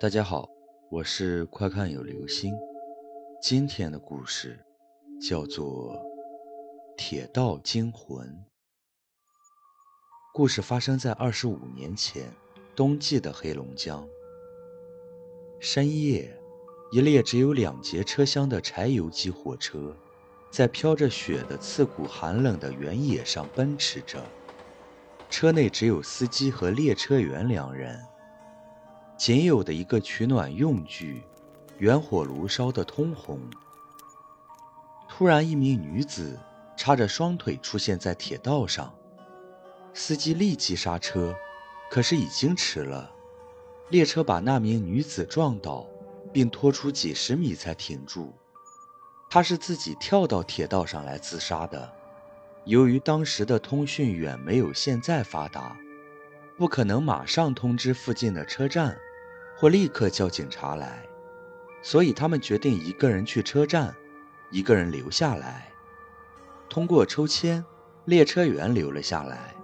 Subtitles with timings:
[0.00, 0.48] 大家好，
[0.88, 2.54] 我是快看有流星。
[3.42, 4.58] 今天的故事
[5.20, 5.94] 叫做
[6.96, 8.26] 《铁道惊魂》。
[10.32, 12.32] 故事发生在二十五年前，
[12.74, 14.08] 冬季的黑龙江。
[15.60, 16.34] 深夜，
[16.92, 19.94] 一列只有两节车厢的柴油机火车，
[20.50, 24.24] 在飘着雪的刺骨寒冷的原野上奔驰着。
[25.28, 28.00] 车内只有司机和列车员两人。
[29.20, 31.22] 仅有的一个取暖用具，
[31.76, 33.38] 原火炉烧得通红。
[35.10, 36.40] 突然，一名女子
[36.74, 38.90] 叉着双腿出现在铁道上，
[39.92, 41.34] 司机立即刹车，
[41.90, 43.12] 可是已经迟了。
[43.90, 45.86] 列车把那名女子撞倒，
[46.32, 48.32] 并拖出几十米才停住。
[49.28, 51.92] 她是自己跳到铁道上来自杀的。
[52.64, 55.76] 由于当时的通讯远没有现在发达，
[56.56, 58.96] 不可能马上通知附近的车站。
[59.60, 61.02] 或立刻叫警察来，
[61.82, 63.94] 所以他们决定一个人去车站，
[64.50, 65.70] 一个人留下来。
[66.70, 67.62] 通过抽签，
[68.06, 69.54] 列车员留了下来。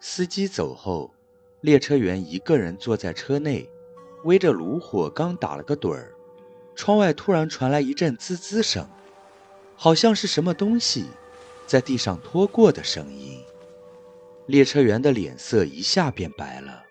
[0.00, 1.12] 司机走后，
[1.60, 3.68] 列车员一个人坐在车内，
[4.24, 6.14] 围着炉火，刚打了个盹儿。
[6.74, 8.88] 窗外突然传来一阵滋滋声，
[9.76, 11.04] 好像是什么东西
[11.66, 13.44] 在地上拖过的声音。
[14.46, 16.82] 列车员的脸色一下变白了。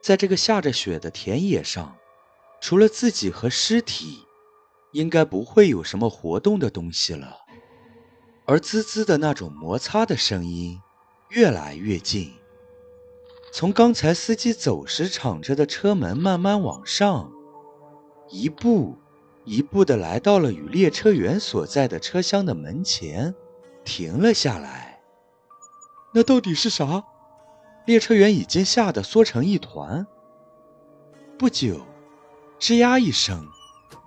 [0.00, 1.96] 在这个下着雪的田野上，
[2.60, 4.24] 除了自己和尸体，
[4.92, 7.36] 应该不会有什么活动的东西了。
[8.46, 10.80] 而滋滋的那种摩擦的声音
[11.28, 12.32] 越来越近，
[13.52, 17.30] 从刚才司机走时敞着的车门慢慢往上，
[18.28, 18.96] 一步
[19.44, 23.34] 一步地来到了与列车员所在的车厢的门前，
[23.84, 25.00] 停了下来。
[26.12, 27.04] 那到底是啥？
[27.90, 30.06] 列车员已经吓得缩成一团。
[31.36, 31.84] 不久，
[32.60, 33.44] 吱呀一声，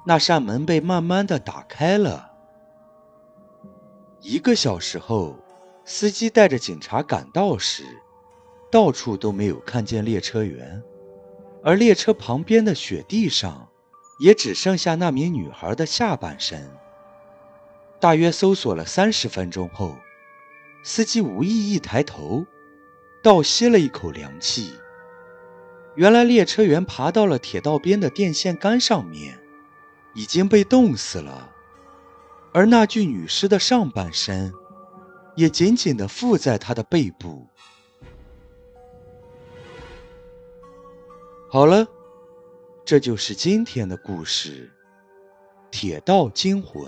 [0.05, 2.31] 那扇门被慢慢的打开了。
[4.21, 5.35] 一个小时后，
[5.83, 7.83] 司机带着警察赶到时，
[8.71, 10.81] 到处都没有看见列车员，
[11.61, 13.67] 而列车旁边的雪地上，
[14.21, 16.71] 也只剩下那名女孩的下半身。
[17.99, 19.97] 大约搜索了三十分钟后，
[20.85, 22.45] 司机无意一抬头。
[23.23, 24.73] 倒吸了一口凉气，
[25.95, 29.39] 原来列车员爬到了铁道边的电线杆上面，
[30.13, 31.49] 已经被冻死了，
[32.53, 34.53] 而那具女尸的上半身
[35.37, 37.47] 也紧紧地附在他的背部。
[41.49, 41.87] 好了，
[42.83, 44.69] 这就是今天的故事，
[45.71, 46.83] 《铁道惊魂》。